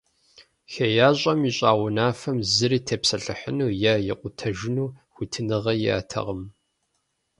ХеящӀэм 0.71 1.41
ищӀа 1.49 1.71
унафэм 1.83 2.37
зыри 2.53 2.79
тепсэлъыхьыну 2.87 3.69
е 3.91 3.93
икъутэжыну 4.11 4.93
хуитыныгъэ 5.13 5.73
иӀэтэкъым. 5.87 6.41